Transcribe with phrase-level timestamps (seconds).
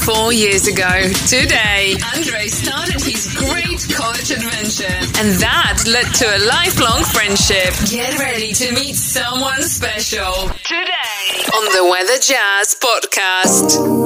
[0.00, 4.88] 44 years ago, today, Andre started his great college adventure.
[5.20, 7.74] And that led to a lifelong friendship.
[7.90, 14.00] Get ready to meet someone special today on the Weather Jazz podcast.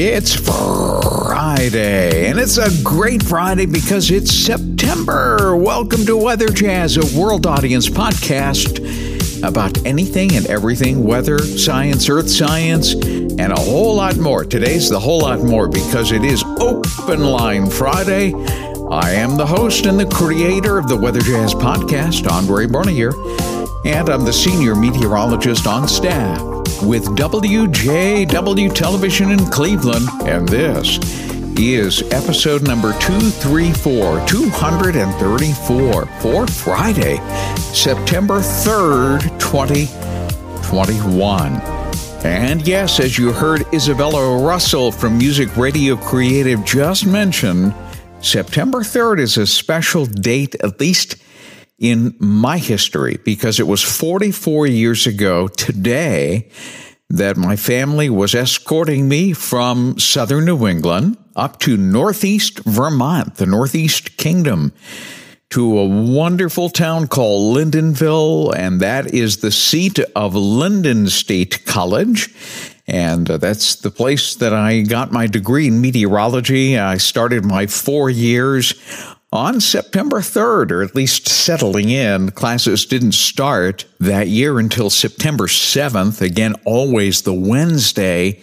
[0.00, 0.36] It's
[1.56, 5.56] Friday, and it's a great Friday because it's September.
[5.56, 8.78] Welcome to Weather Jazz, a world audience podcast
[9.42, 14.44] about anything and everything weather, science, earth science, and a whole lot more.
[14.44, 18.34] Today's the whole lot more because it is Open Line Friday.
[18.90, 23.14] I am the host and the creator of the Weather Jazz podcast, Andre Bernier,
[23.86, 26.42] and I'm the senior meteorologist on staff
[26.82, 30.98] with WJW Television in Cleveland, and this
[31.58, 37.16] is episode number 234, 234 for Friday,
[37.74, 41.52] September 3rd, 2021.
[42.24, 47.74] And yes, as you heard Isabella Russell from Music Radio Creative just mention,
[48.20, 51.16] September 3rd is a special date, at least
[51.78, 56.48] in my history because it was 44 years ago today
[57.10, 63.46] that my family was escorting me from southern New England up to northeast Vermont, the
[63.46, 64.72] Northeast Kingdom,
[65.50, 72.34] to a wonderful town called Lyndonville, and that is the seat of Lyndon State College.
[72.86, 76.78] And uh, that's the place that I got my degree in meteorology.
[76.78, 78.74] I started my four years
[79.32, 85.46] on September 3rd, or at least settling in, classes didn't start that year until September
[85.46, 86.22] 7th.
[86.22, 88.40] Again, always the Wednesday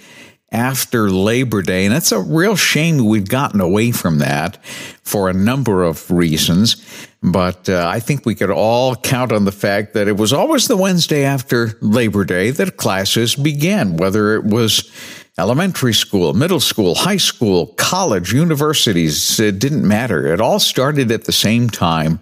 [0.52, 1.86] after Labor Day.
[1.86, 4.64] And it's a real shame we've gotten away from that
[5.04, 6.78] for a number of reasons.
[7.22, 10.68] But uh, I think we could all count on the fact that it was always
[10.68, 14.92] the Wednesday after Labor Day that classes began, whether it was
[15.38, 20.28] elementary school, middle school, high school, college, universities, it didn't matter.
[20.28, 22.20] It all started at the same time,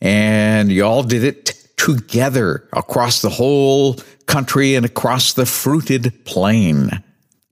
[0.00, 3.96] and you all did it together across the whole
[4.26, 7.02] country and across the fruited plain.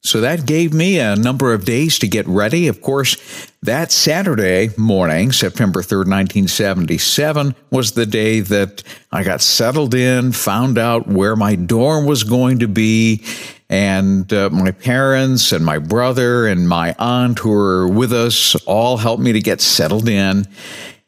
[0.03, 2.69] So that gave me a number of days to get ready.
[2.69, 3.16] Of course,
[3.62, 10.78] that Saturday morning, September 3rd, 1977, was the day that I got settled in, found
[10.78, 13.22] out where my dorm was going to be,
[13.71, 18.97] and uh, my parents and my brother and my aunt who were with us all
[18.97, 20.45] helped me to get settled in.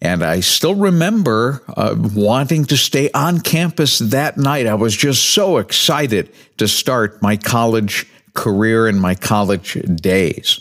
[0.01, 4.69] And I still remember uh, wanting to stay on campus that night.
[4.69, 10.61] I was just so excited to start my college career and my college days.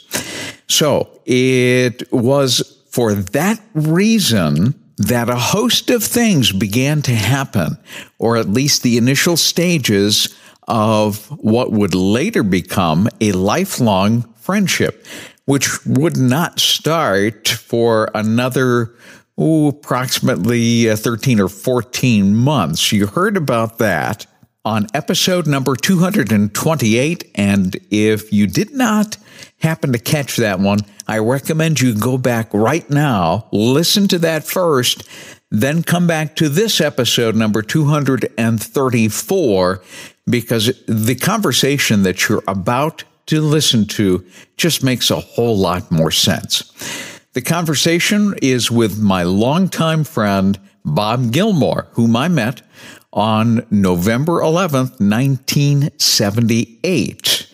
[0.68, 7.78] So it was for that reason that a host of things began to happen,
[8.18, 10.36] or at least the initial stages
[10.72, 15.06] of what would later become a lifelong friendship,
[15.46, 18.96] which would not start for another
[19.40, 22.92] ooh, approximately uh, 13 or 14 months.
[22.94, 24.26] You heard about that
[24.64, 27.32] on episode number 228.
[27.36, 29.18] And if you did not
[29.59, 34.46] happen to catch that one, I recommend you go back right now, listen to that
[34.46, 35.03] first,
[35.52, 39.84] then come back to this episode number 234
[40.26, 44.26] because the conversation that you're about to listen to
[44.58, 47.20] just makes a whole lot more sense.
[47.34, 52.64] The conversation is with my longtime friend, Bob Gilmore, whom I met
[53.14, 57.48] on November 11th, 1978.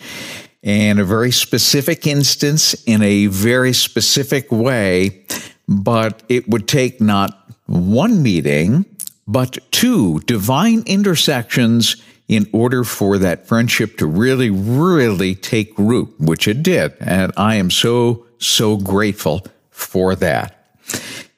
[0.63, 5.25] In a very specific instance, in a very specific way,
[5.67, 8.85] but it would take not one meeting,
[9.27, 11.95] but two divine intersections
[12.27, 16.93] in order for that friendship to really, really take root, which it did.
[16.99, 20.65] And I am so, so grateful for that.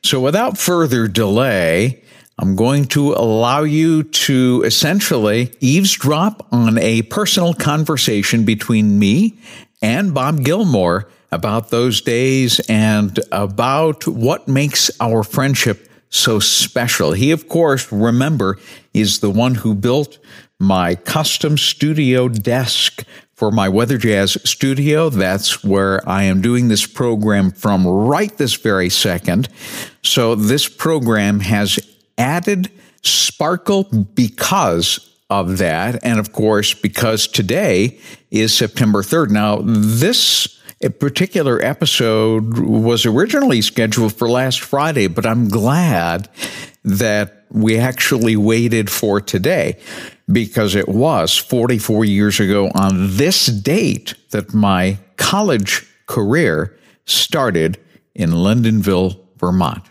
[0.04, 2.04] So without further delay,
[2.40, 9.38] I'm going to allow you to essentially eavesdrop on a personal conversation between me
[9.81, 17.14] and Bob Gilmore about those days and about what makes our friendship so special.
[17.14, 18.58] He, of course, remember,
[18.94, 20.18] is the one who built
[20.60, 25.10] my custom studio desk for my Weather Jazz studio.
[25.10, 29.48] That's where I am doing this program from right this very second.
[30.04, 31.80] So this program has
[32.18, 32.70] added
[33.02, 36.04] sparkle because of that.
[36.04, 37.98] And of course, because today
[38.30, 39.30] is September 3rd.
[39.30, 46.30] Now, this a particular episode was originally scheduled for last Friday, but I'm glad
[46.84, 49.78] that we actually waited for today
[50.31, 57.78] because it was 44 years ago on this date that my college career started
[58.16, 59.84] in Lyndonville, Vermont.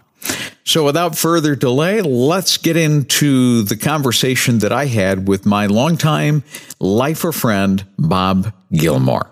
[0.65, 6.45] So, without further delay, let's get into the conversation that I had with my longtime
[6.79, 9.31] lifer friend, Bob Gilmore.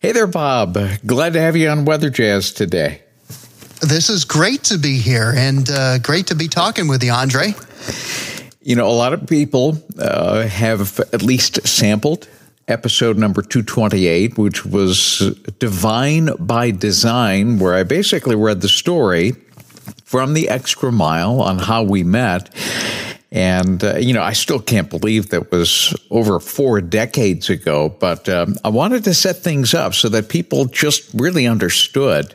[0.00, 0.78] Hey there, Bob.
[1.04, 3.02] Glad to have you on Weather Jazz today.
[3.80, 7.52] This is great to be here and uh, great to be talking with you, Andre.
[8.62, 12.28] You know, a lot of people uh, have at least sampled
[12.68, 19.32] episode number 228, which was Divine by Design, where I basically read the story
[20.04, 22.54] from the extra mile on how we met
[23.30, 28.28] and, uh, you know, I still can't believe that was over four decades ago, but
[28.28, 32.34] um, I wanted to set things up so that people just really understood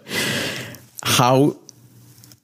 [1.03, 1.57] how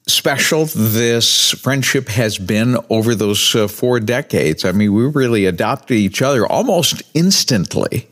[0.08, 4.64] special this friendship has been over those uh, four decades.
[4.64, 8.08] I mean, we really adopted each other almost instantly.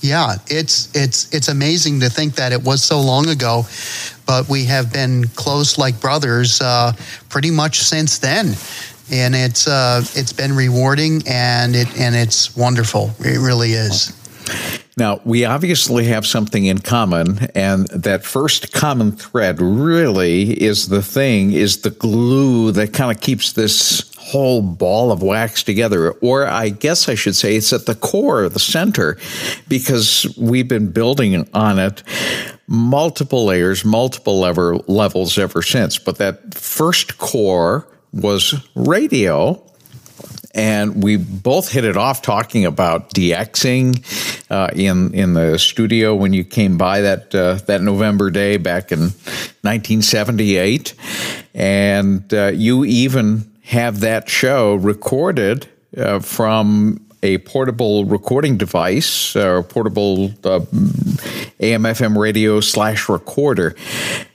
[0.00, 3.64] Yeah, it's it's it's amazing to think that it was so long ago,
[4.26, 6.92] but we have been close like brothers uh,
[7.28, 8.54] pretty much since then
[9.10, 13.10] and it's uh, it's been rewarding and it and it's wonderful.
[13.20, 14.12] It really is.
[14.96, 21.02] Now, we obviously have something in common, and that first common thread really is the
[21.02, 26.10] thing, is the glue that kind of keeps this whole ball of wax together.
[26.10, 29.18] Or I guess I should say it's at the core, the center,
[29.68, 32.02] because we've been building on it
[32.68, 35.98] multiple layers, multiple lever, levels ever since.
[35.98, 39.62] But that first core, was radio.
[40.54, 44.02] And we both hit it off talking about DXing
[44.50, 48.90] uh, in in the studio when you came by that uh, that November day back
[48.90, 50.94] in 1978,
[51.54, 59.62] and uh, you even have that show recorded uh, from a portable recording device or
[59.62, 60.60] portable uh,
[61.60, 63.74] AM FM radio slash recorder.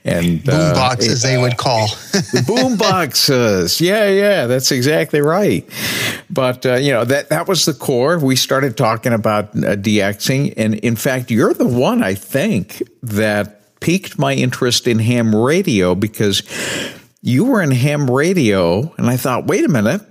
[0.04, 1.88] And boom uh, boxes uh, they would call.
[2.34, 5.68] The boom boxes yeah yeah that's exactly right.
[6.28, 8.18] But uh, you know that that was the core.
[8.18, 13.80] We started talking about uh, DXing and in fact you're the one I think that
[13.80, 16.42] piqued my interest in ham radio because
[17.22, 18.92] you were in ham radio.
[18.98, 20.02] And I thought wait a minute.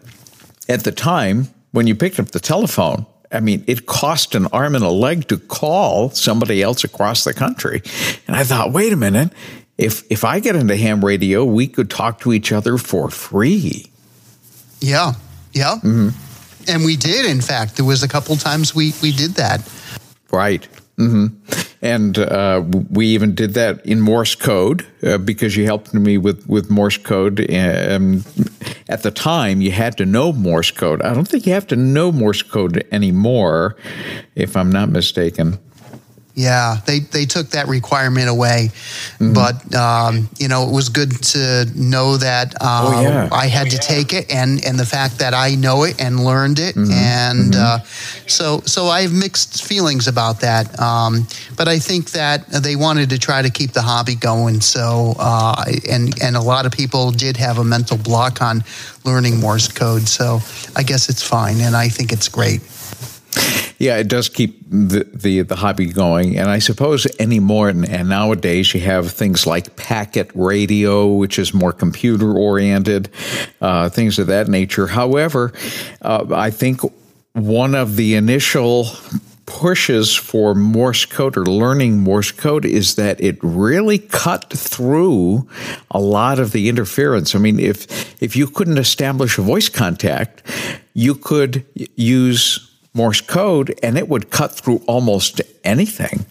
[0.69, 4.75] At the time when you picked up the telephone, I mean, it cost an arm
[4.75, 7.81] and a leg to call somebody else across the country.
[8.27, 9.33] And I thought, wait a minute,
[9.77, 13.91] if if I get into ham radio, we could talk to each other for free.
[14.79, 15.13] Yeah,
[15.51, 16.09] yeah, mm-hmm.
[16.69, 17.25] and we did.
[17.25, 19.67] In fact, there was a couple times we we did that.
[20.31, 20.67] Right.
[20.97, 21.27] Mm-hmm.
[21.83, 26.47] And uh, we even did that in Morse code uh, because you helped me with,
[26.47, 27.41] with Morse code.
[27.51, 28.24] Um,
[28.88, 31.01] at the time, you had to know Morse code.
[31.01, 33.75] I don't think you have to know Morse code anymore,
[34.33, 35.59] if I'm not mistaken.
[36.35, 39.33] Yeah, they, they took that requirement away, mm-hmm.
[39.33, 43.29] but um, you know it was good to know that uh, oh, yeah.
[43.31, 43.81] I had oh, to yeah.
[43.81, 46.91] take it, and and the fact that I know it and learned it, mm-hmm.
[46.91, 47.62] and mm-hmm.
[47.63, 47.79] Uh,
[48.27, 50.79] so so I have mixed feelings about that.
[50.79, 54.60] Um, but I think that they wanted to try to keep the hobby going.
[54.60, 58.63] So uh, and and a lot of people did have a mental block on
[59.05, 60.07] learning Morse code.
[60.07, 60.39] So
[60.75, 62.62] I guess it's fine, and I think it's great.
[63.80, 66.38] Yeah, it does keep the, the, the hobby going.
[66.38, 71.53] And I suppose anymore, and, and nowadays you have things like packet radio, which is
[71.53, 73.10] more computer oriented,
[73.62, 74.88] uh, things of that nature.
[74.88, 75.53] However,
[76.01, 76.82] uh, I think
[77.34, 78.88] one of the initial
[79.46, 85.48] pushes for Morse code or learning Morse code is that it really cut through
[85.92, 87.36] a lot of the interference.
[87.36, 90.44] I mean, if if you couldn't establish a voice contact,
[90.94, 91.65] you could
[91.96, 96.25] use Morse code and it would cut through almost anything.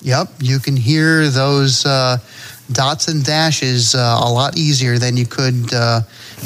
[0.00, 2.18] Yep, you can hear those uh,
[2.72, 6.00] dots and dashes uh, a lot easier than you could uh,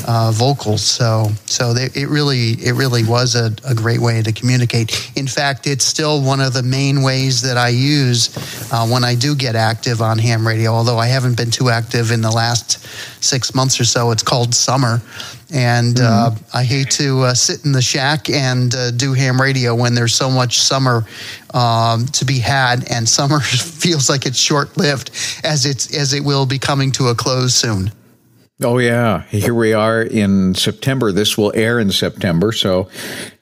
[0.07, 0.83] uh vocals.
[0.83, 5.13] So, so they, it really, it really was a, a, great way to communicate.
[5.17, 8.37] In fact, it's still one of the main ways that I use
[8.73, 10.73] uh, when I do get active on ham radio.
[10.73, 12.79] Although I haven't been too active in the last
[13.25, 14.11] six months or so.
[14.11, 15.03] It's called summer,
[15.51, 16.37] and mm-hmm.
[16.37, 19.95] uh, I hate to uh, sit in the shack and uh, do ham radio when
[19.95, 21.05] there's so much summer
[21.55, 25.11] um, to be had, and summer feels like it's short lived,
[25.45, 27.91] as it's as it will be coming to a close soon.
[28.61, 29.23] Oh, yeah.
[29.27, 31.13] Here we are in September.
[31.13, 32.51] This will air in September.
[32.51, 32.89] So,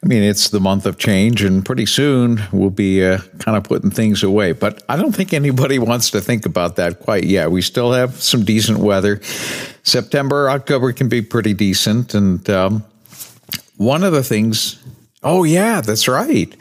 [0.05, 3.65] I mean, it's the month of change, and pretty soon we'll be uh, kind of
[3.65, 4.53] putting things away.
[4.53, 7.51] But I don't think anybody wants to think about that quite yet.
[7.51, 9.23] We still have some decent weather.
[9.85, 12.13] September, October can be pretty decent.
[12.13, 12.85] And um,
[13.79, 14.85] one of the things,
[15.23, 16.55] oh, yeah, that's right.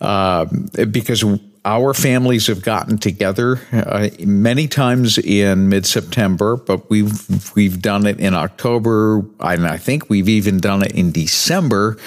[0.00, 0.44] Uh,
[0.92, 1.24] because
[1.64, 8.18] our families have gotten together uh, many times in mid-September, but we've we've done it
[8.20, 11.98] in October, and I think we've even done it in December,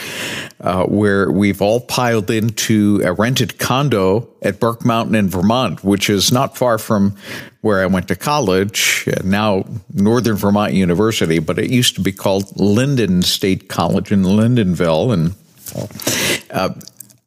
[0.60, 6.10] uh, where we've all piled into a rented condo at Burke Mountain in Vermont, which
[6.10, 7.16] is not far from
[7.62, 12.60] where I went to college, now Northern Vermont University, but it used to be called
[12.60, 15.36] Lyndon State College in Lyndonville, and.
[16.52, 16.74] Uh,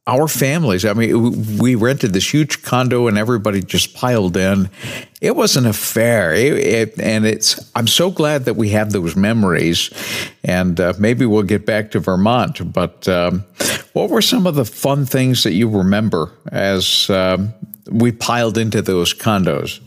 [0.06, 0.84] our families.
[0.84, 4.68] I mean, we rented this huge condo and everybody just piled in.
[5.22, 6.34] It was an affair.
[6.34, 9.90] It, it, and it's, I'm so glad that we have those memories
[10.42, 12.70] and uh, maybe we'll get back to Vermont.
[12.70, 13.44] But um,
[13.94, 17.54] what were some of the fun things that you remember as um,
[17.90, 19.80] we piled into those condos?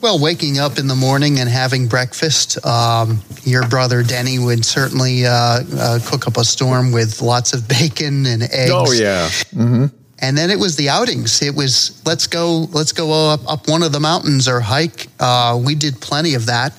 [0.00, 2.64] Well, waking up in the morning and having breakfast.
[2.64, 7.66] Um, your brother Denny would certainly uh, uh, cook up a storm with lots of
[7.68, 8.70] bacon and eggs.
[8.72, 9.28] Oh yeah.
[9.28, 9.86] Mm-hmm.
[10.20, 11.42] And then it was the outings.
[11.42, 15.08] It was let's go, let's go up, up one of the mountains or hike.
[15.18, 16.74] Uh, we did plenty of that,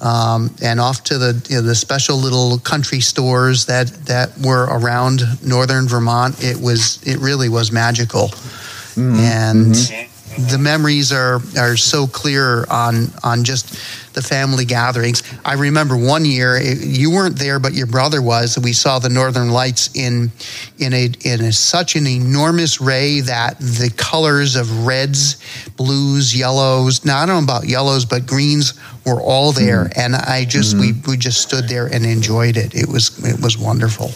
[0.00, 4.64] um, and off to the you know, the special little country stores that that were
[4.70, 6.42] around northern Vermont.
[6.42, 9.16] It was it really was magical, mm-hmm.
[9.16, 9.74] and.
[9.74, 13.76] Mm-hmm the memories are are so clear on on just
[14.14, 15.22] the family gatherings.
[15.44, 18.58] I remember one year you weren't there, but your brother was.
[18.58, 20.30] We saw the Northern Lights in
[20.78, 25.36] in a in a, such an enormous ray that the colors of reds,
[25.76, 27.04] blues, yellows.
[27.04, 28.74] Now I don't know about yellows, but greens
[29.04, 29.98] were all there, mm.
[29.98, 31.02] and I just mm-hmm.
[31.08, 32.74] we we just stood there and enjoyed it.
[32.74, 34.12] It was it was wonderful.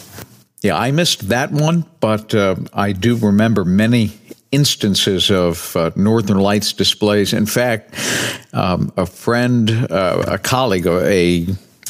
[0.61, 4.11] Yeah, I missed that one, but uh, I do remember many
[4.51, 7.33] instances of uh, Northern Lights displays.
[7.33, 7.93] In fact,
[8.53, 11.47] um, a friend, uh, a colleague, a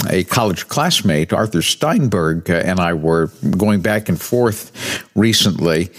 [0.09, 5.89] a college classmate, Arthur Steinberg, uh, and I were going back and forth recently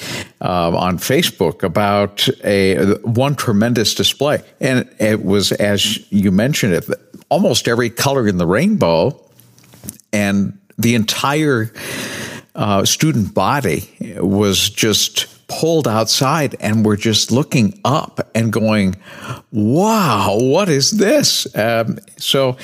[0.41, 6.85] uh, on Facebook about a one tremendous display, and it was as you mentioned it,
[7.29, 9.21] almost every color in the rainbow,
[10.13, 11.73] and the entire
[12.55, 18.95] uh, student body was just pulled outside and we're just looking up and going,
[19.51, 21.47] wow, what is this?
[21.57, 22.57] Um, so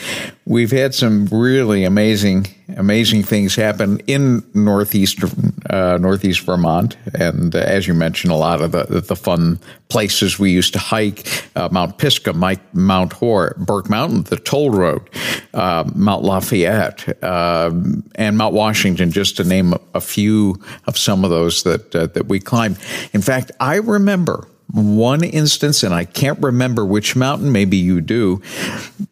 [0.47, 2.47] we've had some really amazing,
[2.77, 5.23] amazing things happen in northeast
[5.71, 9.59] uh, northeast Vermont, and uh, as you mentioned, a lot of the the fun
[9.89, 14.71] places we used to hike: uh, Mount Pisgah, Mike, Mount Hor, Burke Mountain, the Toll
[14.71, 15.09] Road,
[15.55, 21.31] uh, Mount Lafayette, um, and Mount Washington, just to name a few of some of
[21.31, 22.79] those that uh, that we climbed.
[23.13, 27.53] In fact, I remember one instance, and I can't remember which mountain.
[27.53, 28.43] Maybe you do,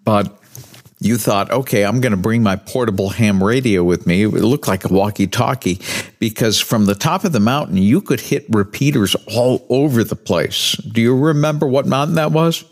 [0.05, 0.42] but
[1.05, 4.23] you thought, okay, I'm going to bring my portable ham radio with me.
[4.23, 5.81] It looked like a walkie talkie
[6.19, 10.73] because from the top of the mountain, you could hit repeaters all over the place.
[10.77, 12.65] Do you remember what mountain that was?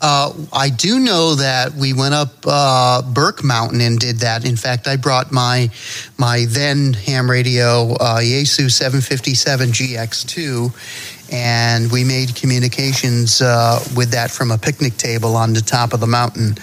[0.00, 4.46] Uh, I do know that we went up uh, Burke Mountain and did that.
[4.46, 5.68] In fact, I brought my
[6.16, 14.30] my then ham radio uh, Yaesu 757 GX2, and we made communications uh, with that
[14.30, 16.54] from a picnic table on the top of the mountain.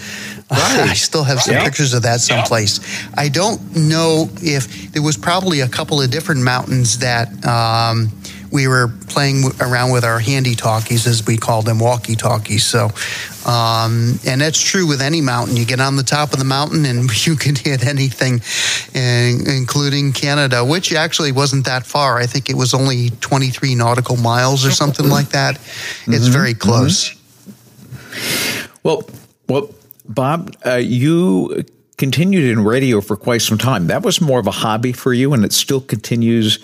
[0.49, 0.91] Right.
[0.91, 2.79] I still have some pictures of that someplace.
[3.15, 8.09] I don't know if there was probably a couple of different mountains that um,
[8.49, 12.65] we were playing around with our handy talkies, as we call them, walkie talkies.
[12.65, 12.89] So,
[13.45, 15.57] um, and that's true with any mountain.
[15.57, 18.41] You get on the top of the mountain and you can hit anything,
[18.93, 22.19] including Canada, which actually wasn't that far.
[22.19, 25.55] I think it was only 23 nautical miles or something like that.
[25.55, 26.31] It's mm-hmm.
[26.31, 27.09] very close.
[27.09, 28.77] Mm-hmm.
[28.83, 29.03] Well,
[29.49, 29.69] well,
[30.07, 31.65] Bob, uh, you
[31.97, 33.87] continued in radio for quite some time.
[33.87, 36.59] That was more of a hobby for you, and it still continues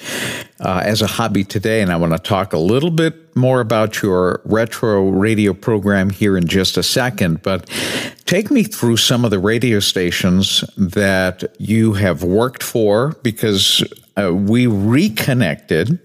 [0.59, 1.81] uh, as a hobby today.
[1.81, 6.37] And I want to talk a little bit more about your retro radio program here
[6.37, 7.41] in just a second.
[7.41, 7.67] But
[8.25, 13.83] take me through some of the radio stations that you have worked for because
[14.15, 15.99] uh, we reconnected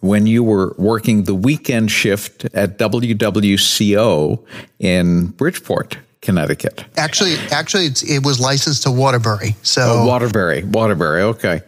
[0.00, 4.44] when you were working the weekend shift at WWCO
[4.80, 5.98] in Bridgeport.
[6.20, 6.84] Connecticut.
[6.96, 9.54] Actually, actually, it was licensed to Waterbury.
[9.62, 11.22] So oh, Waterbury, Waterbury.
[11.22, 11.62] Okay.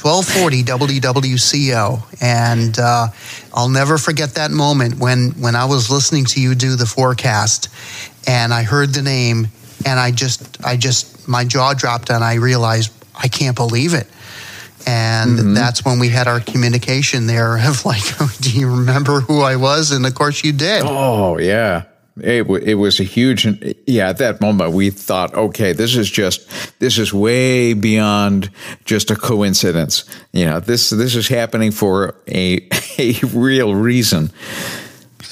[0.00, 3.06] 1240 WWCO, and uh,
[3.54, 7.68] I'll never forget that moment when when I was listening to you do the forecast,
[8.26, 9.46] and I heard the name
[9.86, 14.06] and I just I just my jaw dropped and I realized I can't believe it.
[14.84, 15.54] And mm-hmm.
[15.54, 18.02] that's when we had our communication there of like,
[18.40, 19.92] do you remember who I was?
[19.92, 20.82] And of course you did.
[20.84, 21.84] Oh, yeah.
[22.20, 23.46] It, it was a huge,
[23.86, 26.46] yeah, at that moment we thought, okay, this is just,
[26.78, 28.50] this is way beyond
[28.84, 30.04] just a coincidence.
[30.32, 34.30] You know, this, this is happening for a, a real reason.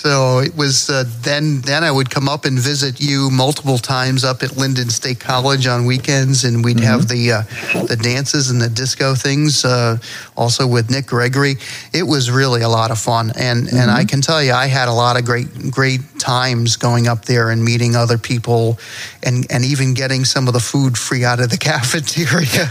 [0.01, 1.61] So it was uh, then.
[1.61, 5.67] Then I would come up and visit you multiple times up at Lyndon State College
[5.67, 6.87] on weekends, and we'd mm-hmm.
[6.87, 7.43] have the uh,
[7.85, 9.63] the dances and the disco things.
[9.63, 9.99] Uh,
[10.39, 11.57] also with Nick Gregory,
[11.93, 13.77] it was really a lot of fun, and mm-hmm.
[13.77, 17.27] and I can tell you, I had a lot of great great times going up
[17.27, 18.79] there and meeting other people,
[19.23, 22.71] and and even getting some of the food free out of the cafeteria.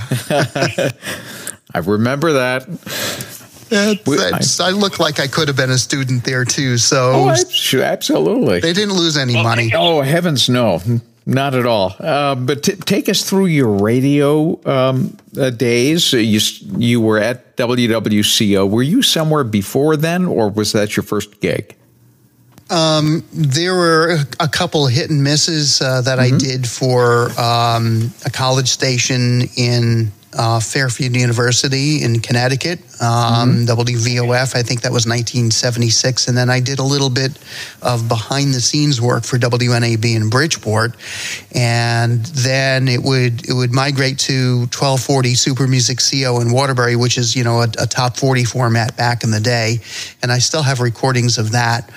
[1.75, 2.65] I remember that.
[3.69, 6.77] That's, I, I, look like I could have been a student there too.
[6.77, 9.71] So oh, absolutely, they didn't lose any money.
[9.75, 10.81] Oh heavens, no,
[11.25, 11.95] not at all.
[11.99, 16.13] Uh, but t- take us through your radio um, uh, days.
[16.13, 16.39] You
[16.77, 18.69] you were at WWCO.
[18.69, 21.75] Were you somewhere before then, or was that your first gig?
[22.69, 26.35] Um, there were a couple hit and misses uh, that mm-hmm.
[26.35, 33.81] I did for um, a college station in uh, Fairfield University in Connecticut, um, mm-hmm.
[33.81, 34.55] WVOF.
[34.55, 37.37] I think that was 1976, and then I did a little bit
[37.81, 40.95] of behind the scenes work for WNAB in Bridgeport,
[41.55, 47.17] and then it would it would migrate to 1240 Super Music CO in Waterbury, which
[47.17, 49.79] is you know a, a top 40 format back in the day,
[50.21, 51.89] and I still have recordings of that.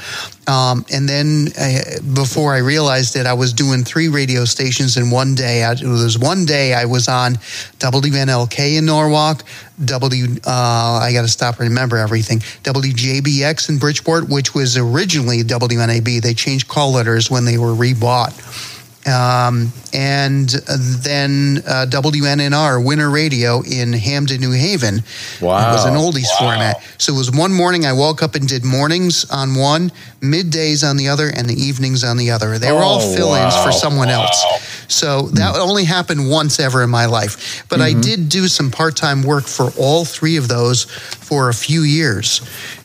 [0.49, 5.11] Um, and then uh, before I realized it, I was doing three radio stations in
[5.11, 5.63] one day.
[5.63, 7.35] I, it was one day I was on
[7.79, 9.45] WNLK in Norwalk,
[9.85, 15.43] W, uh, I got to stop and remember everything, WJBX in Bridgeport, which was originally
[15.43, 16.21] WNAB.
[16.23, 18.72] They changed call letters when they were rebought.
[19.05, 25.03] Um, and then uh, WNNR Winter Radio in Hamden, New Haven.
[25.41, 25.71] Wow.
[25.71, 26.51] It was an oldies wow.
[26.51, 26.83] format.
[26.99, 30.97] So it was one morning I woke up and did mornings on one, middays on
[30.97, 32.59] the other, and the evenings on the other.
[32.59, 33.65] They were all oh, fill ins wow.
[33.65, 34.23] for someone wow.
[34.23, 34.87] else.
[34.93, 37.67] So that only happened once ever in my life.
[37.69, 37.99] But mm-hmm.
[37.99, 40.87] I did do some part time work for all three of those
[41.33, 42.43] for a few years.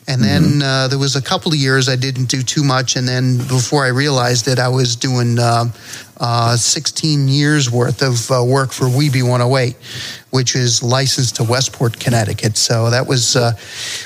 [0.08, 0.62] And then mm-hmm.
[0.62, 2.96] uh, there was a couple of years I didn't do too much.
[2.96, 5.66] And then before I realized it, I was doing uh,
[6.16, 9.76] uh, 16 years worth of uh, work for WEBE 108,
[10.30, 12.56] which is licensed to Westport, Connecticut.
[12.56, 13.52] So that was uh,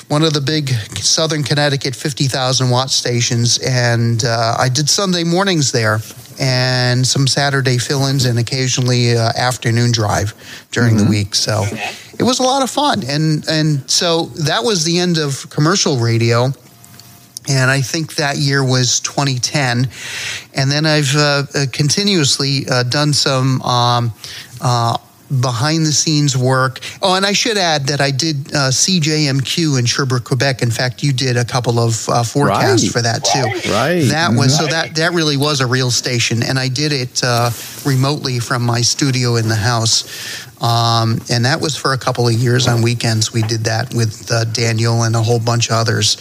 [0.08, 3.60] one of the big Southern Connecticut 50,000 watt stations.
[3.60, 6.00] And uh, I did Sunday mornings there
[6.40, 10.34] and some Saturday fill ins and occasionally afternoon drive
[10.72, 11.04] during mm-hmm.
[11.04, 11.36] the week.
[11.36, 11.64] So
[12.18, 13.02] it was a lot of fun.
[13.04, 16.52] And and so that was the end of commercial radio.
[17.48, 19.88] And I think that year was 2010.
[20.54, 24.12] And then I've uh, uh, continuously uh, done some um,
[24.60, 24.96] uh,
[25.40, 26.80] behind the scenes work.
[27.00, 30.62] Oh, and I should add that I did uh, CJMQ in Sherbrooke, Quebec.
[30.62, 32.92] In fact, you did a couple of uh, forecasts right.
[32.92, 33.70] for that too.
[33.70, 34.08] Right.
[34.08, 34.66] That was right.
[34.66, 37.22] so that that really was a real station, and I did it
[37.84, 40.48] remotely from my studio in the house.
[40.62, 43.32] Um, and that was for a couple of years on weekends.
[43.32, 46.18] We did that with uh, Daniel and a whole bunch of others.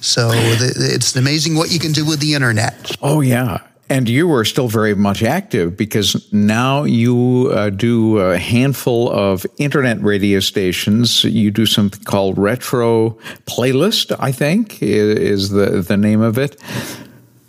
[0.00, 2.96] So the, it's amazing what you can do with the internet.
[3.00, 3.58] Oh, yeah.
[3.88, 9.46] And you are still very much active because now you uh, do a handful of
[9.58, 11.22] internet radio stations.
[11.22, 13.10] You do something called Retro
[13.46, 16.60] Playlist, I think, is the, the name of it.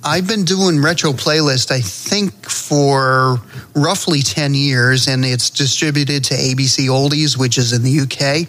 [0.03, 3.39] I've been doing retro playlist, I think, for
[3.75, 8.47] roughly 10 years, and it's distributed to ABC Oldies, which is in the UK,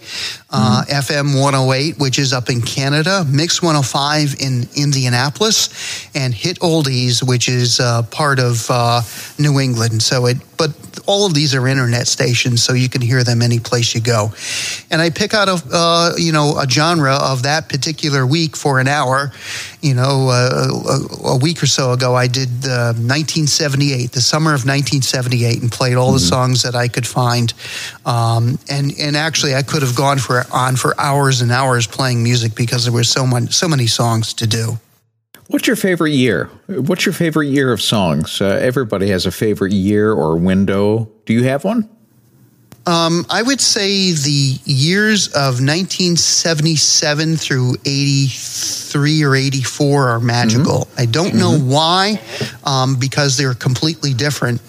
[0.51, 0.93] uh, mm-hmm.
[0.93, 7.49] FM 108, which is up in Canada, Mix 105 in Indianapolis, and Hit Oldies, which
[7.49, 9.01] is uh, part of uh,
[9.39, 10.03] New England.
[10.03, 10.73] So it, but
[11.07, 14.33] all of these are internet stations, so you can hear them any place you go.
[14.91, 18.79] And I pick out a uh, you know a genre of that particular week for
[18.79, 19.33] an hour.
[19.81, 20.69] You know, uh,
[21.25, 25.97] a, a, week or so ago, I did 1978, the summer of 1978, and played
[25.97, 26.15] all mm-hmm.
[26.15, 27.55] the songs that I could find.
[28.05, 32.23] Um, and and actually, I could have gone for on for hours and hours playing
[32.23, 34.79] music because there were so much so many songs to do.
[35.49, 36.51] What's your favorite year?
[36.67, 38.41] What's your favorite year of songs?
[38.41, 41.11] Uh, everybody has a favorite year or window.
[41.25, 41.89] Do you have one?
[42.87, 50.87] Um, I would say the years of 1977 through 83 or 84 are magical.
[50.87, 51.01] Mm-hmm.
[51.01, 51.39] I don't mm-hmm.
[51.39, 52.19] know why,
[52.65, 54.63] um, because they're completely different.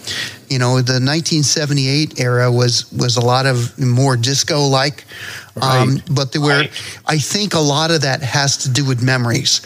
[0.49, 5.05] You know, the 1978 era was was a lot of more disco like.
[5.59, 5.81] Right.
[5.81, 6.65] Um, but there were,
[7.05, 9.61] I think a lot of that has to do with memories.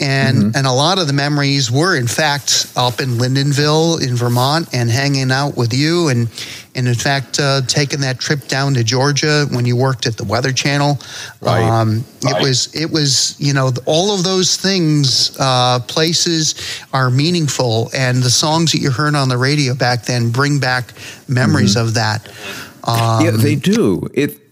[0.00, 0.56] And, mm-hmm.
[0.56, 4.88] and a lot of the memories were, in fact, up in Lyndonville in Vermont and
[4.88, 6.08] hanging out with you.
[6.08, 6.28] And,
[6.76, 10.22] and in fact, uh, taking that trip down to Georgia when you worked at the
[10.22, 10.98] Weather Channel.
[11.40, 11.62] Right.
[11.62, 12.36] Um, right.
[12.36, 16.54] It was, it was, you know, all of those things, uh, places
[16.92, 17.90] are meaningful.
[17.92, 20.92] And the songs that you heard on the radio back then bring back
[21.26, 21.88] memories mm-hmm.
[21.88, 22.28] of that.
[22.84, 24.08] Um, yeah, they do.
[24.14, 24.47] It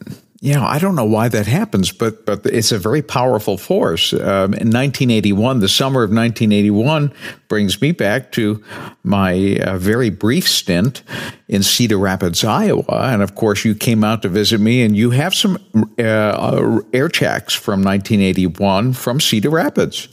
[0.47, 4.13] you know, I don't know why that happens, but but it's a very powerful force.
[4.13, 7.13] Um, in 1981, the summer of 1981
[7.49, 8.63] brings me back to
[9.03, 11.03] my uh, very brief stint
[11.49, 15.11] in Cedar Rapids, Iowa, and of course, you came out to visit me, and you
[15.11, 15.59] have some
[15.99, 20.07] uh, air checks from 1981 from Cedar Rapids.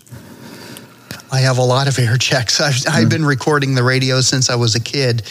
[1.34, 2.62] I have a lot of air checks.
[2.62, 2.90] I've, mm.
[2.90, 5.24] I've, been recording the radio since I was a kid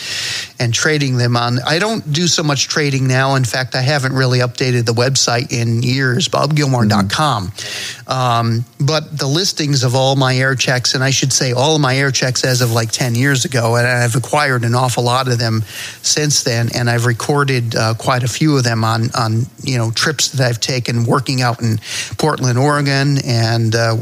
[0.58, 1.60] and trading them on.
[1.60, 3.36] I don't do so much trading now.
[3.36, 7.48] In fact, I haven't really updated the website in years, bobgilmore.com.
[7.48, 8.12] Mm.
[8.12, 11.80] Um, but the listings of all my air checks, and I should say all of
[11.80, 15.28] my air checks as of like 10 years ago, and I've acquired an awful lot
[15.28, 15.62] of them
[16.02, 19.92] since then, and I've recorded uh, quite a few of them on, on, you know,
[19.92, 21.78] trips that I've taken working out in
[22.18, 23.96] Portland, Oregon, and uh,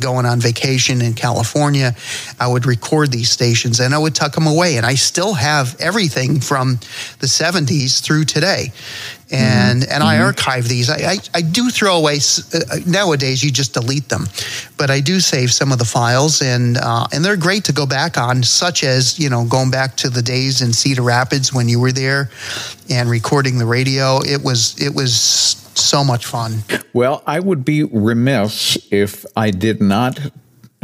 [0.00, 1.94] going on vacation in California California,
[2.40, 4.76] I would record these stations and I would tuck them away.
[4.76, 6.76] And I still have everything from
[7.20, 8.72] the 70s through today.
[9.30, 9.92] And mm-hmm.
[9.92, 10.24] and I mm-hmm.
[10.24, 10.88] archive these.
[10.88, 12.18] I, I, I do throw away
[12.54, 13.42] uh, nowadays.
[13.42, 14.26] You just delete them,
[14.76, 17.86] but I do save some of the files, and uh, and they're great to go
[17.86, 18.42] back on.
[18.42, 21.90] Such as you know going back to the days in Cedar Rapids when you were
[21.90, 22.28] there,
[22.90, 24.18] and recording the radio.
[24.22, 25.16] It was it was
[25.74, 26.62] so much fun.
[26.92, 30.20] Well, I would be remiss if I did not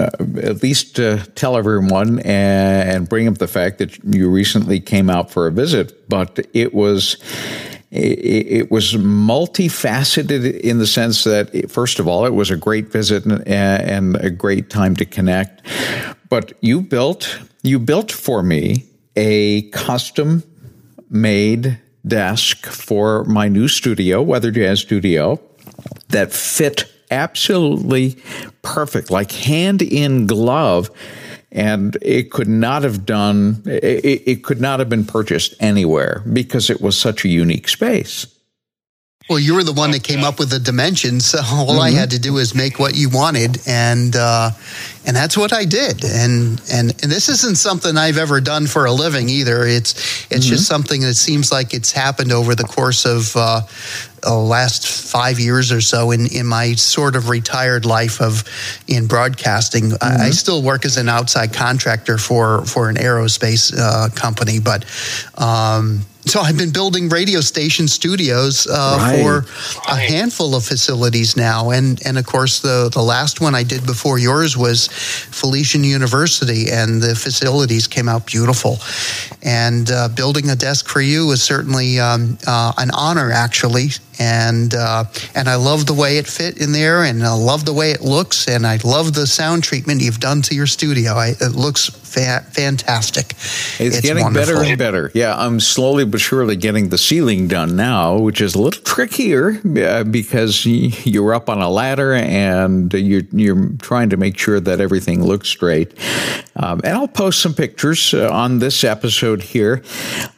[0.00, 0.10] uh,
[0.42, 5.10] at least uh, tell everyone and, and, bring up the fact that you recently came
[5.10, 7.16] out for a visit, but it was.
[7.92, 13.24] It, was multifaceted in the sense that, first of all, it was a great visit
[13.24, 15.66] and, and a great time to connect.
[16.28, 18.86] But you built you built for me
[19.16, 20.42] a custom
[21.10, 25.40] made desk for my new studio, Weather Jazz Studio,
[26.08, 28.16] that fit absolutely
[28.62, 30.90] perfect, like hand in glove.
[31.52, 36.70] And it could not have done, it, it could not have been purchased anywhere because
[36.70, 38.26] it was such a unique space.
[39.30, 41.78] Well, you were the one that came up with the dimensions, so all mm-hmm.
[41.78, 44.50] I had to do was make what you wanted, and uh,
[45.06, 46.04] and that's what I did.
[46.04, 49.64] And and and this isn't something I've ever done for a living either.
[49.64, 50.40] It's it's mm-hmm.
[50.40, 53.60] just something that seems like it's happened over the course of uh,
[54.20, 58.42] the last five years or so in in my sort of retired life of
[58.88, 59.90] in broadcasting.
[59.90, 60.04] Mm-hmm.
[60.04, 60.32] I, I, mm-hmm.
[60.32, 64.84] still work as an outside contractor for for an aerospace uh, company, but.
[65.38, 69.22] Um, so I've been building radio station studios uh, right.
[69.22, 69.46] for
[69.90, 73.86] a handful of facilities now, and and of course the the last one I did
[73.86, 78.78] before yours was Felician University, and the facilities came out beautiful.
[79.42, 84.74] And uh, building a desk for you was certainly um, uh, an honor, actually and
[84.74, 85.04] uh,
[85.34, 88.02] and I love the way it fit in there, and I love the way it
[88.02, 91.14] looks, and I love the sound treatment you've done to your studio.
[91.14, 93.30] I, it looks fa- fantastic.
[93.30, 94.54] It's, it's getting wonderful.
[94.56, 95.10] better and better.
[95.14, 99.58] Yeah, I'm slowly but surely getting the ceiling done now, which is a little trickier
[99.78, 104.80] uh, because you're up on a ladder and you're you're trying to make sure that
[104.80, 105.94] everything looks straight.
[106.62, 109.82] Um, and I'll post some pictures uh, on this episode here.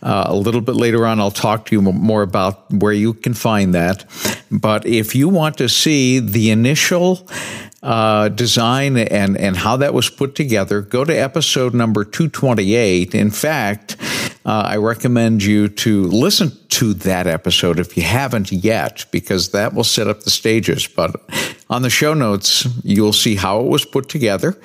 [0.02, 3.34] Uh, a little bit later on, I'll talk to you more about where you can
[3.34, 4.04] find that.
[4.50, 7.28] But if you want to see the initial
[7.82, 13.14] uh, design and, and how that was put together, go to episode number 228.
[13.14, 13.96] In fact,
[14.44, 19.74] uh, I recommend you to listen to that episode if you haven't yet, because that
[19.74, 20.86] will set up the stages.
[20.86, 21.16] But
[21.72, 24.60] on the show notes, you'll see how it was put together,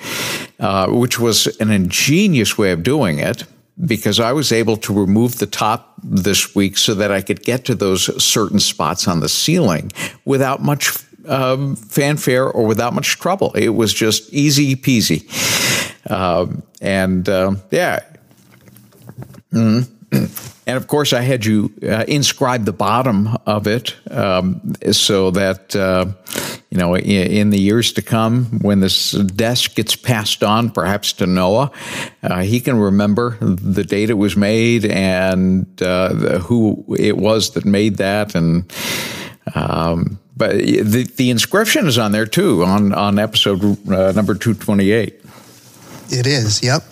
[0.60, 3.44] uh, which was an ingenious way of doing it
[3.84, 7.64] because I was able to remove the top this week so that I could get
[7.66, 9.90] to those certain spots on the ceiling
[10.24, 13.52] without much um, fanfare or without much trouble.
[13.54, 15.24] It was just easy peasy.
[16.10, 18.00] Um, and uh, yeah.
[19.52, 20.26] Mm-hmm.
[20.66, 25.74] And of course, I had you uh, inscribe the bottom of it um, so that,
[25.74, 26.06] uh,
[26.70, 31.26] you know, in, the years to come, when this desk gets passed on, perhaps to
[31.26, 31.70] Noah,
[32.22, 37.52] uh, he can remember the date it was made and uh, the, who it was
[37.52, 38.34] that made that.
[38.34, 38.70] And,
[39.54, 45.24] um, but the, the inscription is on there too, on, on episode uh, number 228.
[46.10, 46.82] It is, yep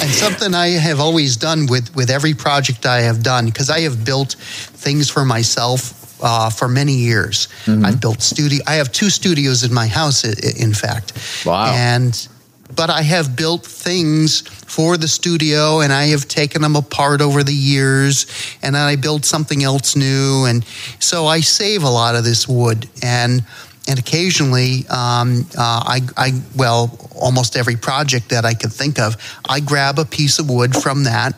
[0.00, 3.80] and something I have always done with with every project I have done because I
[3.82, 7.48] have built things for myself uh, for many years.
[7.64, 7.84] Mm-hmm.
[7.84, 8.60] I've built studio.
[8.66, 11.12] I have two studios in my house, in fact.
[11.44, 11.72] Wow.
[11.74, 12.28] And
[12.74, 17.42] but I have built things for the studio, and I have taken them apart over
[17.42, 18.26] the years,
[18.62, 20.64] and then I build something else new, and
[20.98, 23.44] so I save a lot of this wood and.
[23.86, 29.14] And occasionally, um, uh, I, I, well, almost every project that I could think of,
[29.46, 31.34] I grab a piece of wood from that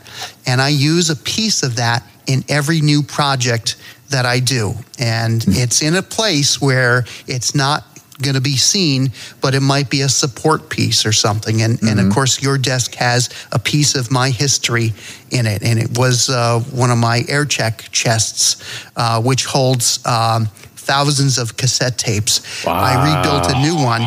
[0.46, 3.74] and I use a piece of that in every new project
[4.10, 4.74] that I do.
[4.98, 7.84] And it's in a place where it's not
[8.22, 11.62] going to be seen, but it might be a support piece or something.
[11.62, 14.92] And, and of course, your desk has a piece of my history
[15.30, 15.62] in it.
[15.62, 21.36] And it was uh, one of my air check chests, uh, which holds um, thousands
[21.36, 22.66] of cassette tapes.
[22.66, 24.02] I rebuilt a new one.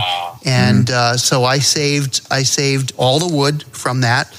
[0.46, 4.36] And uh, so I saved, I saved all the wood from that.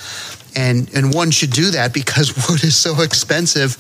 [0.57, 3.77] And, and one should do that because wood is so expensive.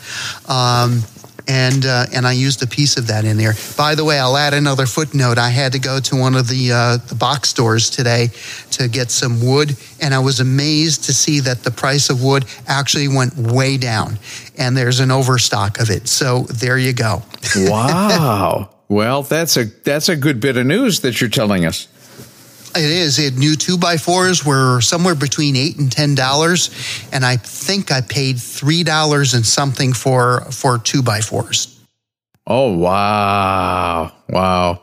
[0.48, 1.02] Um,
[1.50, 3.54] and uh, and I used a piece of that in there.
[3.76, 5.36] By the way, I'll add another footnote.
[5.36, 8.28] I had to go to one of the uh, the box stores today
[8.72, 12.44] to get some wood, and I was amazed to see that the price of wood
[12.68, 14.20] actually went way down,
[14.58, 16.06] and there's an overstock of it.
[16.06, 17.24] So there you go.
[17.56, 18.70] wow.
[18.88, 21.88] Well, that's a that's a good bit of news that you're telling us.
[22.76, 23.18] It is.
[23.18, 26.70] It new two by fours were somewhere between eight and ten dollars,
[27.12, 31.80] and I think I paid three dollars and something for for two by fours.
[32.46, 34.80] Oh wow, wow.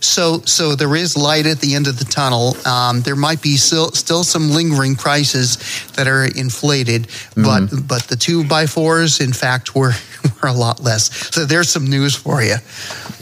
[0.00, 2.56] So, so there is light at the end of the tunnel.
[2.66, 5.56] Um, there might be still, still some lingering prices
[5.96, 9.92] that are inflated, but but the two by fours, in fact, were
[10.42, 11.34] were a lot less.
[11.34, 12.56] So there's some news for you.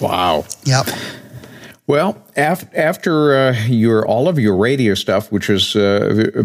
[0.00, 0.44] Wow.
[0.64, 0.88] Yep.
[1.88, 6.42] Well, af- after uh, your all of your radio stuff, which is uh,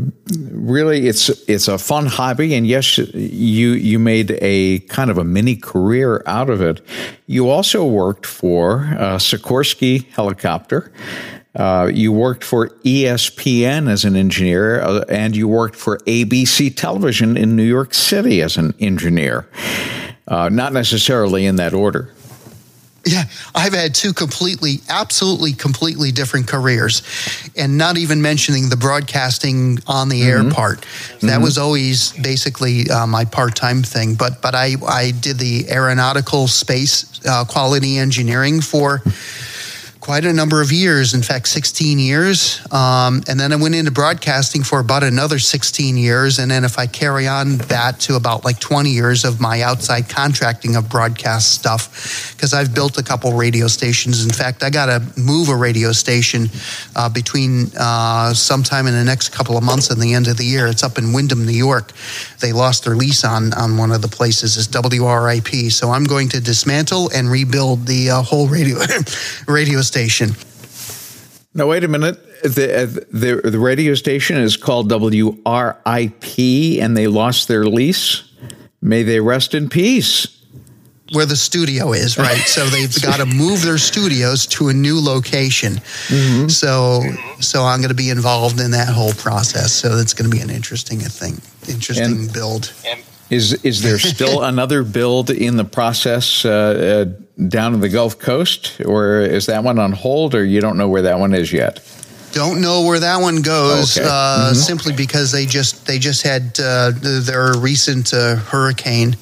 [0.52, 5.24] really it's it's a fun hobby, and yes, you you made a kind of a
[5.24, 6.82] mini career out of it.
[7.26, 10.92] You also worked for uh, Sikorsky Helicopter.
[11.56, 17.36] Uh, you worked for ESPN as an engineer, uh, and you worked for ABC Television
[17.36, 19.50] in New York City as an engineer.
[20.28, 22.14] Uh, not necessarily in that order.
[23.04, 23.24] Yeah,
[23.56, 27.02] I've had two completely, absolutely, completely different careers,
[27.58, 30.86] and not even mentioning the broadcasting on the air part.
[31.22, 34.14] That was always basically uh, my part-time thing.
[34.14, 39.02] But but I I did the aeronautical space uh, quality engineering for
[40.02, 41.14] quite a number of years.
[41.14, 42.60] In fact, 16 years.
[42.72, 46.40] Um, and then I went into broadcasting for about another 16 years.
[46.40, 50.10] And then if I carry on that to about like 20 years of my outside
[50.10, 54.26] contracting of broadcast stuff, because I've built a couple radio stations.
[54.26, 56.50] In fact, I got to move a radio station
[56.96, 60.46] uh, between uh, sometime in the next couple of months and the end of the
[60.46, 60.66] year.
[60.66, 61.92] It's up in Windham, New York.
[62.40, 64.58] They lost their lease on, on one of the places.
[64.58, 65.72] It's WRIP.
[65.72, 68.80] So I'm going to dismantle and rebuild the uh, whole radio
[69.48, 69.91] radio station.
[71.54, 72.18] Now, wait a minute.
[72.44, 76.40] The, uh, the, the radio station is called WRIP
[76.82, 78.24] and they lost their lease.
[78.82, 80.38] May they rest in peace.
[81.14, 82.38] Where the studio is, right?
[82.38, 85.74] So they've got to move their studios to a new location.
[85.74, 86.48] Mm-hmm.
[86.48, 87.04] So,
[87.42, 89.74] so I'm going to be involved in that whole process.
[89.74, 92.74] So that's going to be an interesting thing, interesting And- build.
[93.32, 97.08] Is, is there still another build in the process uh,
[97.40, 100.78] uh, down in the Gulf Coast, or is that one on hold, or you don't
[100.78, 101.80] know where that one is yet?
[102.34, 104.08] Don't know where that one goes, Okay.
[104.10, 109.18] uh, simply because they just they just had uh, their recent uh, hurricane.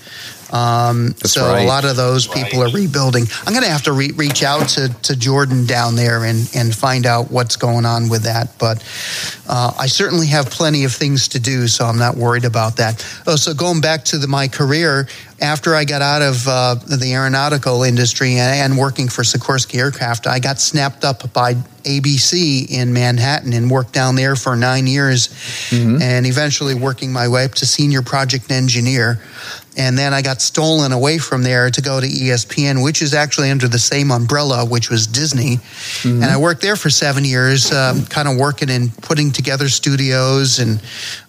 [0.52, 1.64] Um, so right.
[1.64, 3.26] a lot of those people are rebuilding.
[3.46, 6.74] I'm going to have to re- reach out to, to Jordan down there and, and
[6.74, 8.58] find out what's going on with that.
[8.58, 8.84] But
[9.48, 13.06] uh, I certainly have plenty of things to do, so I'm not worried about that.
[13.28, 15.08] Oh, so going back to the, my career,
[15.42, 20.28] after I got out of uh, the aeronautical industry and, and working for Sikorsky Aircraft,
[20.28, 25.30] I got snapped up by ABC in Manhattan and worked down there for nine years,
[26.02, 29.20] and eventually working my way up to senior project engineer.
[29.77, 33.49] And then I got stolen away from there to go to ESPN, which is actually
[33.49, 35.60] under the same umbrella, which was Disney.
[36.03, 40.60] And I worked there for seven years, um, kind of working and putting together studios
[40.60, 40.82] and,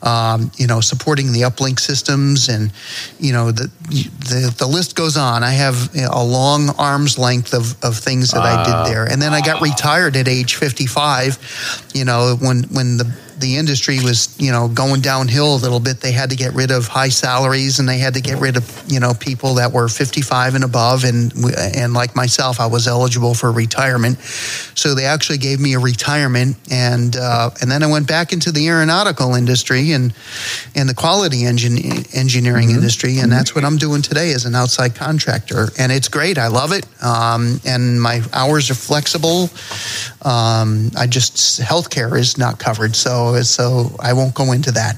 [0.02, 2.48] um, you know, supporting the uplink systems.
[2.48, 2.72] And,
[3.18, 5.44] you know, the, the, the list goes on.
[5.44, 9.04] I have a long arm's length of, of things that I did there.
[9.04, 13.98] And then I got retired at age 55, you know, when, when the the industry
[14.00, 16.00] was you know going downhill a little bit.
[16.00, 18.84] They had to get rid of high salaries and they had to get rid of
[18.88, 21.04] you know people that were 55 and above.
[21.04, 21.32] And
[21.74, 26.56] and like myself, I was eligible for retirement, so they actually gave me a retirement.
[26.70, 30.12] And uh, and then I went back into the aeronautical industry and
[30.74, 31.76] and the quality engine
[32.14, 32.76] engineering mm-hmm.
[32.78, 33.30] industry, and mm-hmm.
[33.30, 35.68] that's what I'm doing today as an outside contractor.
[35.78, 36.38] And it's great.
[36.38, 36.86] I love it.
[37.02, 39.50] Um, and my hours are flexible.
[40.22, 44.96] Um, I just healthcare is not covered, so so I won't go into that.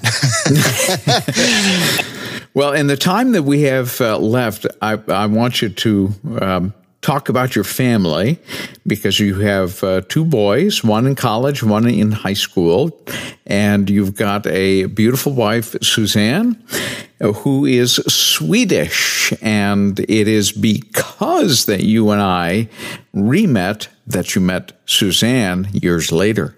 [2.54, 6.14] well, in the time that we have uh, left, I, I want you to.
[6.40, 8.38] Um, talk about your family
[8.86, 12.96] because you have uh, two boys, one in college, one in high school,
[13.44, 16.62] and you've got a beautiful wife, Suzanne,
[17.20, 19.32] who is Swedish.
[19.42, 22.68] And it is because that you and I
[23.14, 26.54] remet that you met Suzanne years later.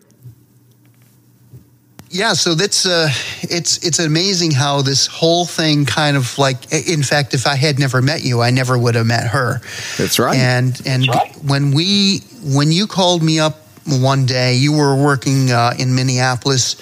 [2.15, 3.09] Yeah, so that's uh,
[3.43, 6.73] it's it's amazing how this whole thing kind of like.
[6.73, 9.61] In fact, if I had never met you, I never would have met her.
[9.99, 10.37] That's right.
[10.37, 11.35] And and right.
[11.43, 16.77] when we when you called me up one day, you were working uh, in Minneapolis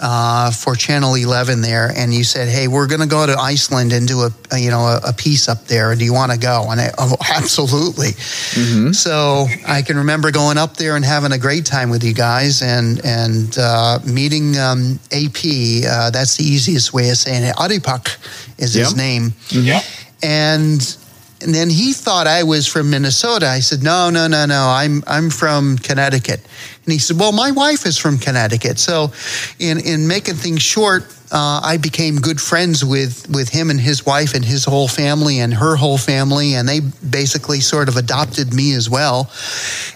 [0.00, 3.92] uh, for Channel 11 there, and you said, "Hey, we're going to go to Iceland
[3.92, 5.94] and do a, a you know a, a, piece up there.
[5.94, 8.08] Do you want to go?" And I, oh, absolutely.
[8.08, 8.92] Mm-hmm.
[8.92, 12.62] So I can remember going up there and having a great time with you guys,
[12.62, 15.44] and and uh, meeting um, AP.
[15.86, 17.56] Uh, that's the easiest way of saying it.
[17.56, 18.16] Adipak
[18.58, 18.86] is yep.
[18.86, 19.32] his name.
[19.50, 19.80] Yeah.
[20.22, 20.80] And
[21.40, 23.46] and then he thought I was from Minnesota.
[23.46, 24.68] I said, "No, no, no, no.
[24.68, 26.40] I'm I'm from Connecticut."
[26.84, 29.12] And he said, "Well, my wife is from Connecticut." So,
[29.58, 34.06] in in making things short, uh, I became good friends with with him and his
[34.06, 38.54] wife and his whole family and her whole family, and they basically sort of adopted
[38.54, 39.30] me as well.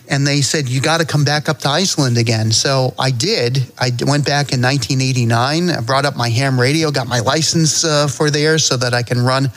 [0.09, 3.59] And they said, "You got to come back up to Iceland again." So I did.
[3.79, 5.71] I went back in 1989.
[5.71, 9.03] I brought up my ham radio, got my license uh, for there, so that I
[9.03, 9.51] can run.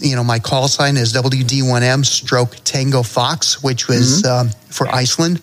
[0.00, 4.48] You know, my call sign is WD1M Stroke Tango Fox, which was mm-hmm.
[4.48, 5.40] uh, for Iceland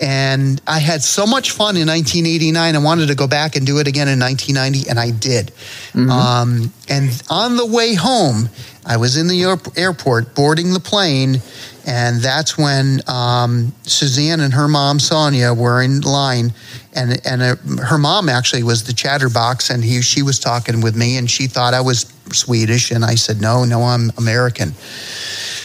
[0.00, 2.74] and I had so much fun in 1989.
[2.74, 5.46] I wanted to go back and do it again in 1990, and I did.
[5.92, 6.10] Mm-hmm.
[6.10, 8.48] Um, and on the way home,
[8.84, 11.40] I was in the airport boarding the plane,
[11.86, 16.52] and that's when um, Suzanne and her mom Sonia were in line,
[16.96, 20.96] and and uh, her mom actually was the chatterbox, and he she was talking with
[20.96, 24.72] me, and she thought I was Swedish, and I said no, no, I'm American.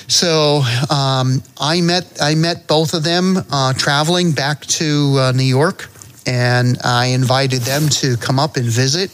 [0.08, 5.44] So um, I met I met both of them uh, traveling back to uh, New
[5.44, 5.90] York,
[6.28, 9.10] and I invited them to come up and visit.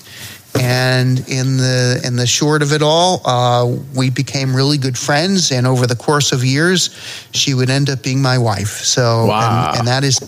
[0.60, 5.52] And in the in the short of it all, uh, we became really good friends.
[5.52, 6.90] And over the course of years,
[7.32, 8.82] she would end up being my wife.
[8.84, 9.70] So, wow.
[9.70, 10.20] and, and that is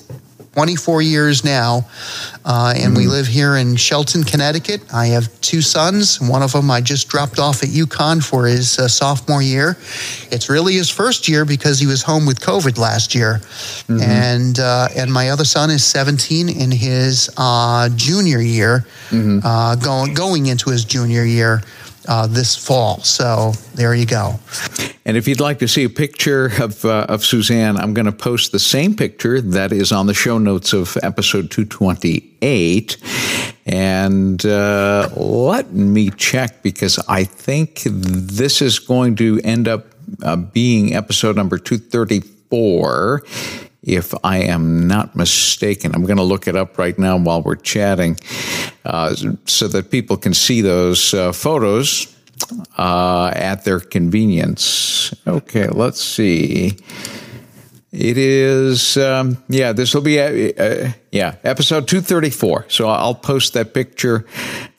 [0.60, 1.88] 24 years now,
[2.44, 2.98] uh, and mm-hmm.
[2.98, 4.82] we live here in Shelton, Connecticut.
[4.94, 6.20] I have two sons.
[6.20, 9.78] One of them I just dropped off at UConn for his uh, sophomore year.
[10.32, 14.02] It's really his first year because he was home with COVID last year, mm-hmm.
[14.02, 19.40] and uh, and my other son is 17 in his uh, junior year, mm-hmm.
[19.42, 21.64] Uh, going going into his junior year
[22.10, 23.00] uh, this fall.
[23.02, 24.40] So there you go.
[25.06, 28.12] And if you'd like to see a picture of, uh, of Suzanne, I'm going to
[28.12, 32.98] post the same picture that is on the show notes of episode 228.
[33.68, 39.86] And uh, let me check because I think this is going to end up
[40.24, 43.24] uh, being episode number 234
[43.84, 45.94] if I am not mistaken.
[45.96, 48.18] I'm going to look it up right now while we're chatting
[48.86, 49.16] uh,
[49.46, 52.16] so that people can see those uh, photos
[52.78, 55.14] uh, at their convenience.
[55.28, 56.78] Okay, let's see.
[57.92, 62.66] It is, um, yeah, this will be, uh, uh, yeah, episode 234.
[62.70, 64.28] So I'll post that picture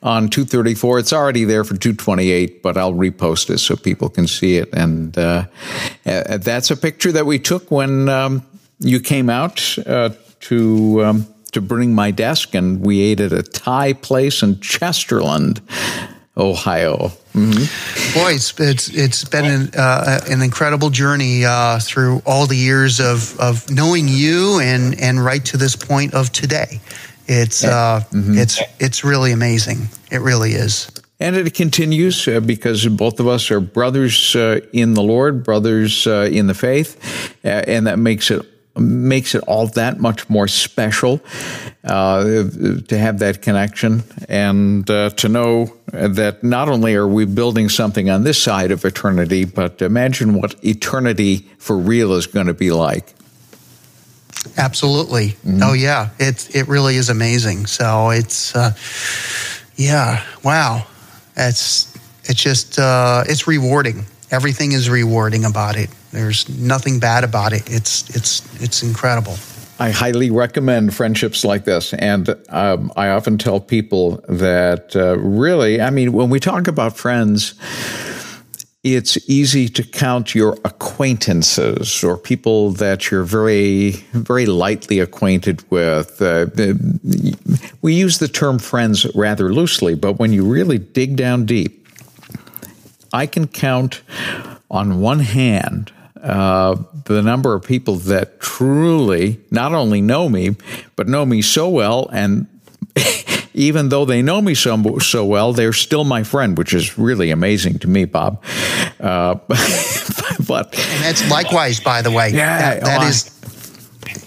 [0.01, 0.99] on 234.
[0.99, 4.69] It's already there for 228, but I'll repost it so people can see it.
[4.71, 5.45] And uh,
[6.05, 8.45] uh that's a picture that we took when um,
[8.81, 10.09] you came out uh,
[10.41, 15.61] to um, to bring my desk, and we ate at a Thai place in Chesterland,
[16.37, 17.11] Ohio.
[17.33, 18.19] Mm-hmm.
[18.19, 22.99] Boy, it's it's, it's been an, uh, an incredible journey uh, through all the years
[22.99, 26.81] of, of knowing you and and right to this point of today.
[27.27, 28.37] It's uh, mm-hmm.
[28.37, 29.89] it's it's really amazing.
[30.11, 30.91] It really is.
[31.19, 36.07] And it continues uh, because both of us are brothers uh, in the Lord, brothers
[36.07, 36.97] uh, in the faith,
[37.45, 38.43] uh, and that makes it
[38.77, 41.21] makes it all that much more special
[41.83, 47.67] uh, to have that connection and uh, to know that not only are we building
[47.69, 52.53] something on this side of eternity, but imagine what eternity for real is going to
[52.53, 53.13] be like.
[54.57, 55.29] Absolutely.
[55.29, 55.59] Mm-hmm.
[55.63, 57.67] Oh yeah, it it really is amazing.
[57.67, 58.71] So it's uh,
[59.75, 60.87] yeah, wow.
[61.37, 61.93] It's
[62.23, 64.05] it's just uh, it's rewarding.
[64.31, 65.89] Everything is rewarding about it.
[66.11, 67.69] There's nothing bad about it.
[67.69, 69.37] It's it's it's incredible.
[69.81, 71.93] I highly recommend friendships like this.
[71.95, 76.95] And um, I often tell people that uh, really, I mean, when we talk about
[76.95, 77.55] friends,
[78.83, 86.21] it's easy to count your acquaintances or people that you're very, very lightly acquainted with.
[86.21, 86.45] Uh,
[87.81, 91.80] we use the term friends rather loosely, but when you really dig down deep,
[93.13, 94.01] I can count
[94.69, 95.91] on one hand
[96.21, 100.55] uh, the number of people that truly not only know me,
[100.95, 102.47] but know me so well and
[103.53, 107.31] even though they know me so, so well, they're still my friend, which is really
[107.31, 108.43] amazing to me, Bob.
[108.99, 109.35] Uh,
[110.47, 112.29] but and that's likewise, by the way.
[112.29, 113.40] Yeah, that, that is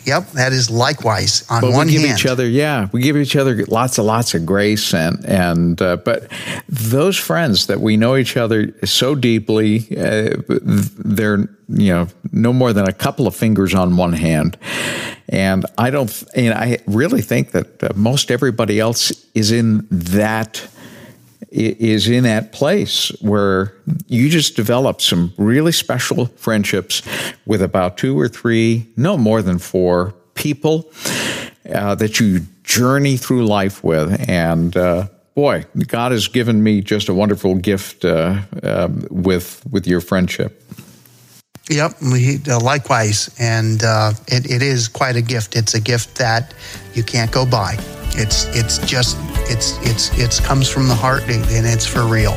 [0.07, 2.19] Yep, that is likewise on but one we give hand.
[2.19, 5.97] each other, yeah, we give each other lots and lots of grace, and and uh,
[5.97, 6.31] but
[6.69, 12.73] those friends that we know each other so deeply, uh, they're you know no more
[12.73, 14.59] than a couple of fingers on one hand,
[15.29, 20.69] and I don't, and I really think that uh, most everybody else is in that
[21.55, 23.75] is in that place where
[24.09, 27.03] you just develop some really special friendships
[27.47, 30.91] with about two or three, no more than four people
[31.73, 34.29] uh, that you journey through life with.
[34.29, 39.87] And uh, boy, God has given me just a wonderful gift uh, um, with with
[39.87, 40.61] your friendship.
[41.71, 45.57] Yep, we, uh, likewise, and uh, it, it is quite a gift.
[45.57, 46.53] It's a gift that
[46.93, 47.79] you can't go by.
[48.17, 49.17] It's it's just
[49.51, 52.33] it's it's it's comes from the heart and it's for real.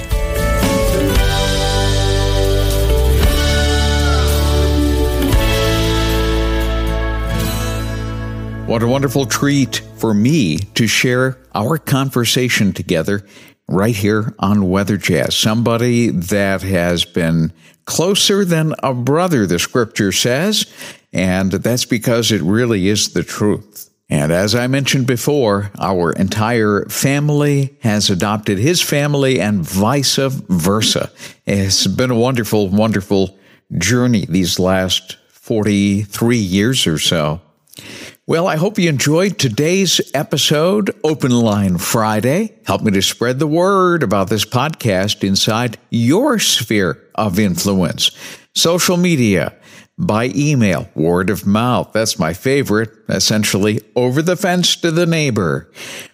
[8.67, 13.25] What a wonderful treat for me to share our conversation together
[13.67, 15.35] right here on Weather Jazz.
[15.35, 17.53] Somebody that has been
[17.85, 20.65] closer than a brother, the scripture says,
[21.13, 23.86] and that's because it really is the truth.
[24.09, 31.11] And as I mentioned before, our entire family has adopted his family and vice versa.
[31.45, 33.37] It's been a wonderful, wonderful
[33.77, 37.41] journey these last 43 years or so.
[38.25, 42.57] Well, I hope you enjoyed today's episode, Open Line Friday.
[42.65, 48.11] Help me to spread the word about this podcast inside your sphere of influence.
[48.53, 49.55] Social media,
[49.97, 51.91] by email, word of mouth.
[51.93, 55.71] That's my favorite, essentially over the fence to the neighbor.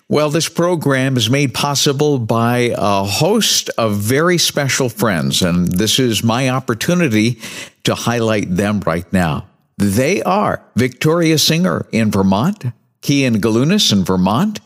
[0.08, 6.00] Well, this program is made possible by a host of very special friends, and this
[6.00, 7.40] is my opportunity
[7.84, 9.48] to highlight them right now.
[9.78, 12.66] They are Victoria Singer in Vermont,
[13.02, 14.60] Kian Galunas in Vermont,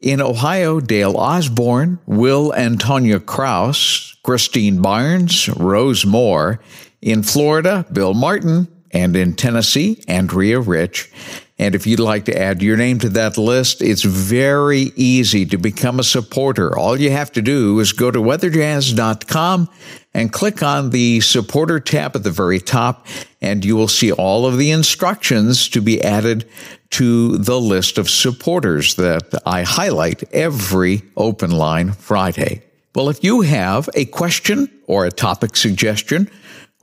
[0.00, 6.60] in Ohio, Dale Osborne, Will and Tonya Kraus, Christine Barnes, Rose Moore,
[7.04, 8.66] in Florida, Bill Martin.
[8.90, 11.10] And in Tennessee, Andrea Rich.
[11.58, 15.58] And if you'd like to add your name to that list, it's very easy to
[15.58, 16.78] become a supporter.
[16.78, 19.68] All you have to do is go to weatherjazz.com
[20.14, 23.08] and click on the supporter tab at the very top,
[23.42, 26.48] and you will see all of the instructions to be added
[26.90, 32.62] to the list of supporters that I highlight every open line Friday.
[32.94, 36.30] Well, if you have a question or a topic suggestion,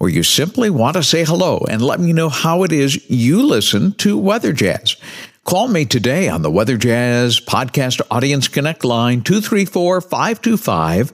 [0.02, 3.46] or you simply want to say hello and let me know how it is you
[3.46, 4.96] listen to Weather Jazz.
[5.44, 11.12] Call me today on the Weather Jazz Podcast Audience Connect line 234 525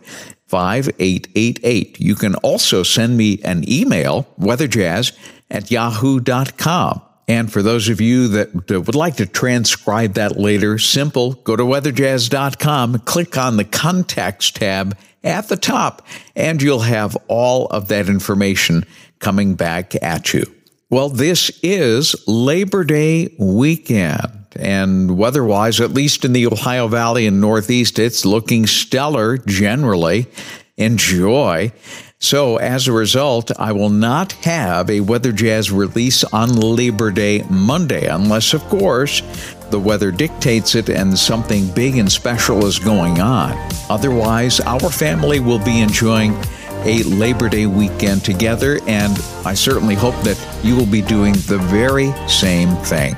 [0.47, 1.99] 5888.
[1.99, 5.11] You can also send me an email, weatherjazz
[5.51, 7.01] at yahoo.com.
[7.27, 11.63] And for those of you that would like to transcribe that later, simple, go to
[11.63, 16.05] weatherjazz.com, click on the Contacts tab at the top,
[16.35, 18.85] and you'll have all of that information
[19.19, 20.45] coming back at you.
[20.89, 24.45] Well, this is Labor Day weekend.
[24.55, 30.27] And weather wise, at least in the Ohio Valley and Northeast, it's looking stellar generally.
[30.77, 31.71] Enjoy.
[32.19, 37.43] So, as a result, I will not have a Weather Jazz release on Labor Day
[37.47, 39.21] Monday, unless, of course,
[39.69, 43.55] the weather dictates it and something big and special is going on.
[43.87, 46.33] Otherwise, our family will be enjoying
[46.85, 49.13] a Labor Day weekend together, and
[49.45, 53.15] I certainly hope that you will be doing the very same thing.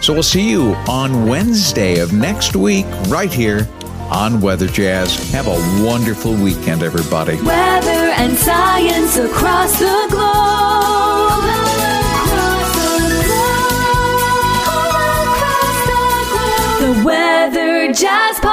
[0.00, 3.68] So we'll see you on Wednesday of next week, right here
[4.12, 5.32] on Weather Jazz.
[5.32, 7.40] Have a wonderful weekend, everybody.
[7.42, 10.52] Weather and science across the globe.
[16.80, 18.51] The Weather Jazz Podcast.